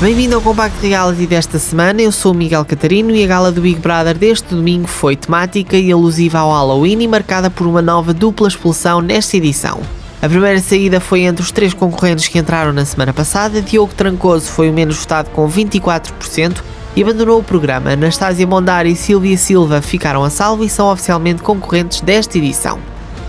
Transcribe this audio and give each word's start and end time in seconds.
Bem-vindo 0.00 0.34
ao 0.34 0.40
Compacto 0.40 0.80
Reality 0.80 1.26
desta 1.26 1.58
semana. 1.58 2.00
Eu 2.00 2.10
sou 2.10 2.32
o 2.32 2.34
Miguel 2.34 2.64
Catarino 2.64 3.10
e 3.10 3.22
a 3.22 3.26
gala 3.26 3.52
do 3.52 3.60
Big 3.60 3.78
Brother 3.80 4.16
deste 4.16 4.54
domingo 4.54 4.88
foi 4.88 5.14
temática 5.14 5.76
e 5.76 5.92
alusiva 5.92 6.38
ao 6.38 6.50
Halloween 6.50 7.02
e 7.02 7.06
marcada 7.06 7.50
por 7.50 7.66
uma 7.66 7.82
nova 7.82 8.14
dupla 8.14 8.48
expulsão 8.48 9.02
nesta 9.02 9.36
edição. 9.36 9.78
A 10.22 10.26
primeira 10.26 10.58
saída 10.58 11.00
foi 11.00 11.20
entre 11.20 11.42
os 11.42 11.52
três 11.52 11.74
concorrentes 11.74 12.28
que 12.28 12.38
entraram 12.38 12.72
na 12.72 12.86
semana 12.86 13.12
passada. 13.12 13.60
Diogo 13.60 13.92
Trancoso 13.92 14.46
foi 14.46 14.70
o 14.70 14.72
menos 14.72 14.96
votado 14.96 15.28
com 15.32 15.46
24% 15.46 16.62
e 16.96 17.02
abandonou 17.02 17.38
o 17.38 17.44
programa. 17.44 17.90
Anastásia 17.90 18.46
Mondari 18.46 18.92
e 18.92 18.96
Silvia 18.96 19.36
Silva 19.36 19.82
ficaram 19.82 20.24
a 20.24 20.30
salvo 20.30 20.64
e 20.64 20.70
são 20.70 20.90
oficialmente 20.90 21.42
concorrentes 21.42 22.00
desta 22.00 22.38
edição. 22.38 22.78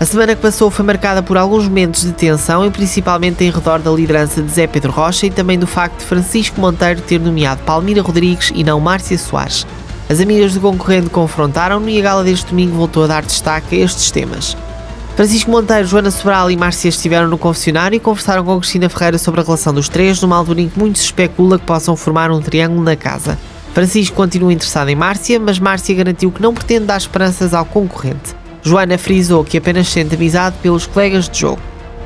A 0.02 0.04
semana 0.04 0.34
que 0.34 0.42
passou 0.42 0.68
foi 0.68 0.84
marcada 0.84 1.22
por 1.22 1.36
alguns 1.36 1.68
momentos 1.68 2.02
de 2.02 2.10
tensão 2.10 2.66
e 2.66 2.70
principalmente 2.72 3.44
em 3.44 3.50
redor 3.52 3.78
da 3.78 3.88
liderança 3.92 4.42
de 4.42 4.50
Zé 4.50 4.66
Pedro 4.66 4.90
Rocha 4.90 5.26
e 5.26 5.30
também 5.30 5.56
do 5.56 5.64
facto 5.64 6.00
de 6.00 6.06
Francisco 6.06 6.60
Monteiro 6.60 7.00
ter 7.00 7.20
nomeado 7.20 7.62
Palmira 7.62 8.02
Rodrigues 8.02 8.50
e 8.52 8.64
não 8.64 8.80
Márcia 8.80 9.16
Soares. 9.16 9.64
As 10.10 10.18
amigas 10.18 10.54
do 10.54 10.60
concorrente 10.60 11.08
confrontaram-no 11.08 11.88
e 11.88 12.00
a 12.00 12.02
gala 12.02 12.24
deste 12.24 12.46
domingo 12.46 12.74
voltou 12.74 13.04
a 13.04 13.06
dar 13.06 13.22
destaque 13.22 13.76
a 13.76 13.84
estes 13.84 14.10
temas. 14.10 14.56
Francisco 15.14 15.52
Monteiro, 15.52 15.86
Joana 15.86 16.10
Sobral 16.10 16.50
e 16.50 16.56
Márcia 16.56 16.88
estiveram 16.88 17.28
no 17.28 17.38
confessionário 17.38 17.94
e 17.94 18.00
conversaram 18.00 18.44
com 18.44 18.58
Cristina 18.58 18.88
Ferreira 18.88 19.18
sobre 19.18 19.40
a 19.40 19.44
relação 19.44 19.72
dos 19.72 19.88
três, 19.88 20.20
numa 20.20 20.34
altura 20.34 20.62
em 20.62 20.68
que 20.68 20.80
muito 20.80 20.98
se 20.98 21.04
especula 21.04 21.60
que 21.60 21.64
possam 21.64 21.94
formar 21.94 22.28
um 22.32 22.42
triângulo 22.42 22.82
na 22.82 22.96
casa. 22.96 23.38
Francisco 23.72 24.16
continua 24.16 24.52
interessado 24.52 24.88
em 24.88 24.96
Márcia, 24.96 25.38
mas 25.38 25.60
Márcia 25.60 25.94
garantiu 25.94 26.32
que 26.32 26.42
não 26.42 26.52
pretende 26.52 26.86
dar 26.86 26.96
esperanças 26.96 27.54
ao 27.54 27.64
concorrente. 27.64 28.41
Joana 28.62 28.96
frisou 28.96 29.42
que 29.42 29.58
apenas 29.58 29.88
sente 29.88 30.14
amizade 30.14 30.56
pelos 30.62 30.86
colegas 30.86 31.28
de 31.28 31.40
jogo. 31.40 31.60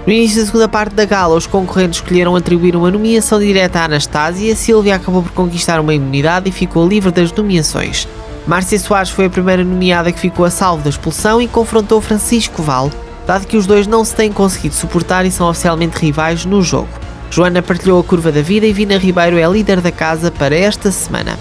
No 0.06 0.12
início 0.12 0.40
da 0.40 0.46
segunda 0.46 0.68
parte 0.68 0.94
da 0.94 1.04
gala, 1.04 1.34
os 1.34 1.46
concorrentes 1.46 2.00
escolheram 2.00 2.34
atribuir 2.34 2.76
uma 2.76 2.90
nomeação 2.90 3.38
direta 3.38 3.80
à 3.80 3.84
Anastasia, 3.84 4.56
Silvia 4.56 4.94
acabou 4.94 5.22
por 5.22 5.32
conquistar 5.32 5.80
uma 5.80 5.92
imunidade 5.92 6.48
e 6.48 6.52
ficou 6.52 6.88
livre 6.88 7.10
das 7.10 7.30
nomeações. 7.32 8.08
Márcia 8.46 8.78
Soares 8.78 9.10
foi 9.10 9.26
a 9.26 9.30
primeira 9.30 9.64
nomeada 9.64 10.12
que 10.12 10.20
ficou 10.20 10.46
a 10.46 10.50
salvo 10.50 10.82
da 10.84 10.88
expulsão 10.88 11.42
e 11.42 11.48
confrontou 11.48 12.00
Francisco 12.00 12.62
Val, 12.62 12.90
dado 13.26 13.46
que 13.46 13.56
os 13.56 13.66
dois 13.66 13.86
não 13.86 14.04
se 14.04 14.14
têm 14.14 14.32
conseguido 14.32 14.76
suportar 14.76 15.26
e 15.26 15.30
são 15.30 15.50
oficialmente 15.50 15.98
rivais 15.98 16.44
no 16.44 16.62
jogo. 16.62 16.88
Joana 17.28 17.60
partilhou 17.60 18.00
a 18.00 18.04
curva 18.04 18.30
da 18.30 18.40
vida 18.40 18.64
e 18.64 18.72
Vina 18.72 18.96
Ribeiro 18.96 19.36
é 19.36 19.46
líder 19.46 19.80
da 19.80 19.90
casa 19.90 20.30
para 20.30 20.54
esta 20.54 20.92
semana. 20.92 21.36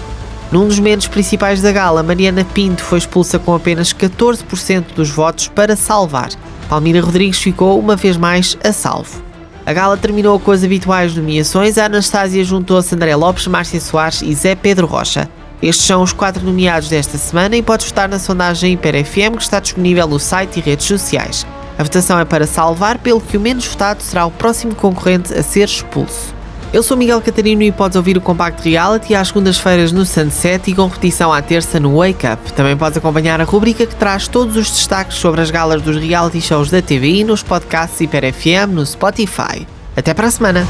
Num 0.52 0.68
dos 0.68 0.78
momentos 0.78 1.08
principais 1.08 1.60
da 1.60 1.72
gala, 1.72 2.02
Mariana 2.02 2.44
Pinto 2.44 2.82
foi 2.82 2.98
expulsa 2.98 3.38
com 3.38 3.54
apenas 3.54 3.92
14% 3.92 4.94
dos 4.94 5.10
votos 5.10 5.48
para 5.48 5.74
salvar. 5.74 6.30
Palmira 6.68 7.00
Rodrigues 7.00 7.40
ficou 7.40 7.78
uma 7.78 7.96
vez 7.96 8.16
mais 8.16 8.56
a 8.62 8.72
salvo. 8.72 9.22
A 9.66 9.72
gala 9.72 9.96
terminou 9.96 10.38
com 10.38 10.52
as 10.52 10.62
habituais 10.62 11.14
nomeações. 11.16 11.76
A 11.76 11.88
juntou-se 12.44 12.94
André 12.94 13.16
Lopes, 13.16 13.48
Márcia 13.48 13.80
Soares 13.80 14.22
e 14.22 14.32
Zé 14.32 14.54
Pedro 14.54 14.86
Rocha. 14.86 15.28
Estes 15.60 15.86
são 15.86 16.02
os 16.02 16.12
quatro 16.12 16.44
nomeados 16.44 16.88
desta 16.88 17.18
semana 17.18 17.56
e 17.56 17.62
podes 17.62 17.88
votar 17.88 18.08
na 18.08 18.20
sondagem 18.20 18.74
Hiper 18.74 19.04
FM 19.04 19.36
que 19.36 19.42
está 19.42 19.58
disponível 19.58 20.06
no 20.06 20.20
site 20.20 20.58
e 20.58 20.62
redes 20.62 20.86
sociais. 20.86 21.44
A 21.76 21.82
votação 21.82 22.18
é 22.20 22.24
para 22.24 22.46
salvar, 22.46 22.98
pelo 22.98 23.20
que 23.20 23.36
o 23.36 23.40
menos 23.40 23.66
votado 23.66 24.02
será 24.02 24.24
o 24.26 24.30
próximo 24.30 24.74
concorrente 24.76 25.34
a 25.34 25.42
ser 25.42 25.64
expulso. 25.64 26.35
Eu 26.72 26.82
sou 26.82 26.96
Miguel 26.96 27.22
Catarino 27.22 27.62
e 27.62 27.70
podes 27.72 27.96
ouvir 27.96 28.18
o 28.18 28.20
Compact 28.20 28.68
Reality 28.68 29.14
às 29.14 29.28
segundas-feiras 29.28 29.92
no 29.92 30.04
Sunset 30.04 30.70
e 30.70 30.74
com 30.74 30.86
repetição 30.86 31.32
à 31.32 31.40
terça 31.40 31.78
no 31.78 31.96
Wake 31.96 32.26
Up. 32.26 32.52
Também 32.52 32.76
podes 32.76 32.98
acompanhar 32.98 33.40
a 33.40 33.44
rubrica 33.44 33.86
que 33.86 33.94
traz 33.94 34.28
todos 34.28 34.56
os 34.56 34.70
destaques 34.70 35.16
sobre 35.16 35.40
as 35.40 35.50
galas 35.50 35.80
dos 35.80 35.96
reality 35.96 36.40
shows 36.40 36.70
da 36.70 36.82
TVI 36.82 37.24
nos 37.24 37.42
podcasts 37.42 38.00
Hiper 38.00 38.32
FM 38.32 38.72
no 38.72 38.84
Spotify. 38.84 39.66
Até 39.96 40.12
para 40.12 40.26
a 40.26 40.30
semana! 40.30 40.66